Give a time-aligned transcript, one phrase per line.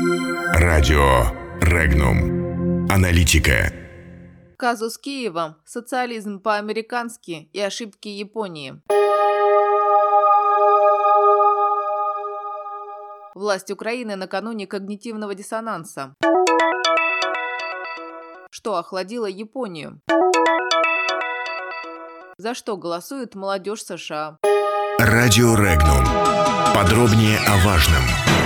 [0.00, 2.86] Радио Регнум.
[2.88, 3.72] Аналитика.
[4.56, 8.80] Казус Киева, социализм по-американски и ошибки Японии.
[13.34, 16.14] Власть Украины накануне когнитивного диссонанса.
[18.50, 20.00] Что охладило Японию?
[22.36, 24.38] За что голосует молодежь США?
[25.00, 26.04] Радио Регнум.
[26.72, 28.37] Подробнее о важном.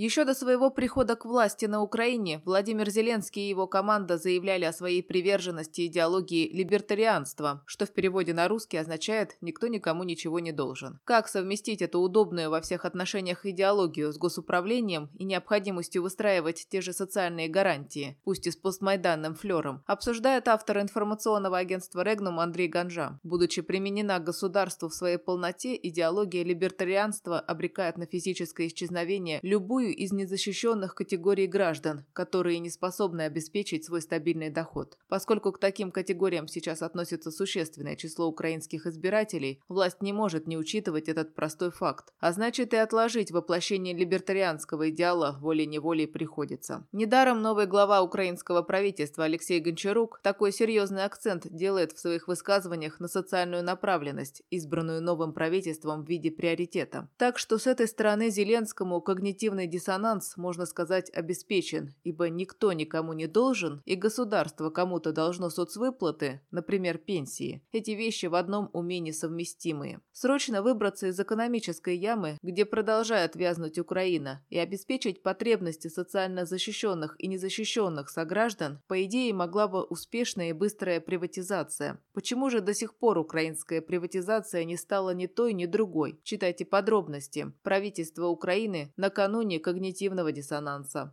[0.00, 4.72] Еще до своего прихода к власти на Украине Владимир Зеленский и его команда заявляли о
[4.72, 11.00] своей приверженности идеологии либертарианства, что в переводе на русский означает «никто никому ничего не должен».
[11.04, 16.94] Как совместить эту удобную во всех отношениях идеологию с госуправлением и необходимостью выстраивать те же
[16.94, 23.20] социальные гарантии, пусть и с постмайданным флером, обсуждает автор информационного агентства «Регнум» Андрей Ганжа.
[23.22, 29.96] Будучи применена к государству в своей полноте, идеология либертарианства обрекает на физическое исчезновение любую любую
[29.96, 34.96] из незащищенных категорий граждан, которые не способны обеспечить свой стабильный доход.
[35.08, 41.08] Поскольку к таким категориям сейчас относится существенное число украинских избирателей, власть не может не учитывать
[41.08, 42.12] этот простой факт.
[42.20, 46.86] А значит и отложить воплощение либертарианского идеала волей-неволей приходится.
[46.92, 53.08] Недаром новый глава украинского правительства Алексей Гончарук такой серьезный акцент делает в своих высказываниях на
[53.08, 57.08] социальную направленность, избранную новым правительством в виде приоритета.
[57.16, 63.26] Так что с этой стороны Зеленскому когнитивный диссонанс, можно сказать, обеспечен, ибо никто никому не
[63.26, 67.62] должен, и государство кому-то должно соцвыплаты, например, пенсии.
[67.72, 70.00] Эти вещи в одном уме несовместимые.
[70.12, 77.28] Срочно выбраться из экономической ямы, где продолжает вязнуть Украина, и обеспечить потребности социально защищенных и
[77.28, 82.00] незащищенных сограждан, по идее, могла бы успешная и быстрая приватизация.
[82.12, 86.18] Почему же до сих пор украинская приватизация не стала ни той, ни другой?
[86.24, 87.52] Читайте подробности.
[87.62, 91.12] Правительство Украины накануне когнитивного диссонанса.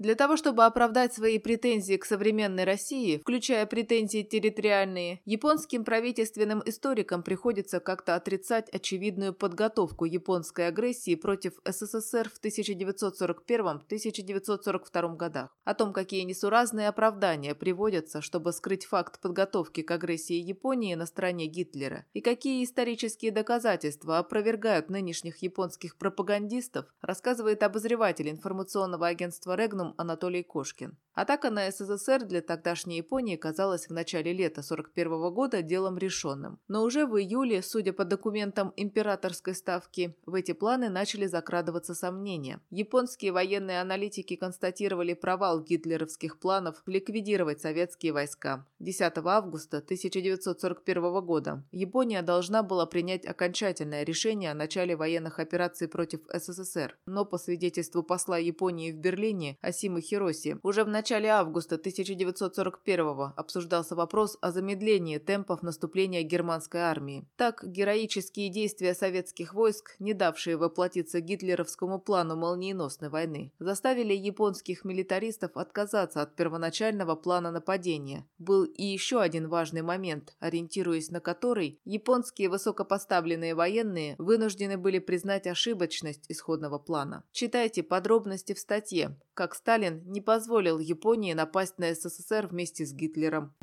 [0.00, 7.22] Для того, чтобы оправдать свои претензии к современной России, включая претензии территориальные, японским правительственным историкам
[7.22, 15.54] приходится как-то отрицать очевидную подготовку японской агрессии против СССР в 1941-1942 годах.
[15.64, 21.44] О том, какие несуразные оправдания приводятся, чтобы скрыть факт подготовки к агрессии Японии на стороне
[21.44, 30.42] Гитлера, и какие исторические доказательства опровергают нынешних японских пропагандистов, рассказывает обозреватель информационного агентства «Регнум» Анатолий
[30.42, 30.96] Кошкин.
[31.20, 36.58] Атака на СССР для тогдашней Японии казалась в начале лета 1941 года делом решенным.
[36.66, 42.62] Но уже в июле, судя по документам императорской ставки, в эти планы начали закрадываться сомнения.
[42.70, 48.66] Японские военные аналитики констатировали провал гитлеровских планов ликвидировать советские войска.
[48.78, 56.20] 10 августа 1941 года Япония должна была принять окончательное решение о начале военных операций против
[56.32, 63.32] СССР, но по свидетельству посла Японии в Берлине Асимы Хироси, уже в начале августа 1941
[63.36, 67.26] обсуждался вопрос о замедлении темпов наступления германской армии.
[67.36, 75.56] Так, героические действия советских войск, не давшие воплотиться гитлеровскому плану молниеносной войны, заставили японских милитаристов
[75.56, 78.26] отказаться от первоначального плана нападения.
[78.38, 85.46] Был и еще один важный момент, ориентируясь на который, японские высокопоставленные военные вынуждены были признать
[85.46, 87.24] ошибочность исходного плана.
[87.32, 93.54] Читайте подробности в статье как Сталин не позволил Японии напасть на СССР вместе с Гитлером.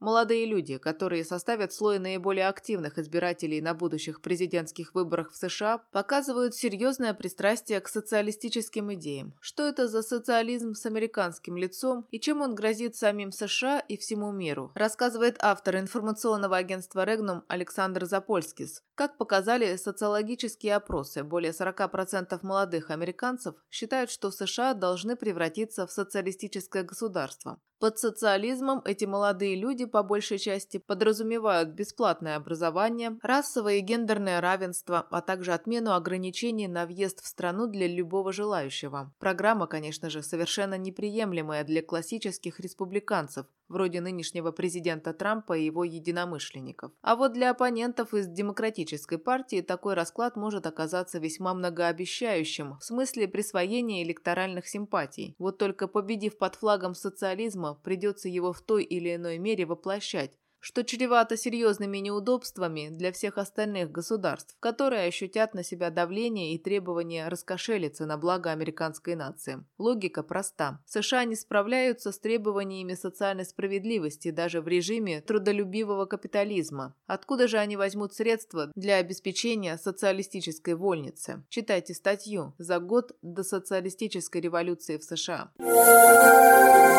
[0.00, 6.54] Молодые люди, которые составят слой наиболее активных избирателей на будущих президентских выборах в США, показывают
[6.54, 9.34] серьезное пристрастие к социалистическим идеям.
[9.40, 14.32] Что это за социализм с американским лицом и чем он грозит самим США и всему
[14.32, 18.82] миру, рассказывает автор информационного агентства «Регнум» Александр Запольскис.
[18.94, 26.84] Как показали социологические опросы, более 40% молодых американцев считают, что США должны превратиться в социалистическое
[26.84, 27.60] государство.
[27.80, 35.06] Под социализмом эти молодые люди по большей части подразумевают бесплатное образование, расовое и гендерное равенство,
[35.10, 39.14] а также отмену ограничений на въезд в страну для любого желающего.
[39.18, 46.92] Программа, конечно же, совершенно неприемлемая для классических республиканцев, вроде нынешнего президента Трампа и его единомышленников.
[47.00, 53.26] А вот для оппонентов из Демократической партии такой расклад может оказаться весьма многообещающим в смысле
[53.26, 55.34] присвоения электоральных симпатий.
[55.38, 60.84] Вот только победив под флагом социализма, придется его в той или иной мере воплощать, что
[60.84, 68.06] чревато серьезными неудобствами для всех остальных государств, которые ощутят на себя давление и требования раскошелиться
[68.06, 69.64] на благо американской нации.
[69.78, 70.80] Логика проста.
[70.86, 76.94] США не справляются с требованиями социальной справедливости даже в режиме трудолюбивого капитализма.
[77.06, 81.42] Откуда же они возьмут средства для обеспечения социалистической вольницы?
[81.48, 85.50] Читайте статью «За год до социалистической революции в США».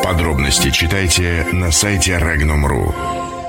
[0.03, 3.40] Подробности читайте на сайте Regnum.ru.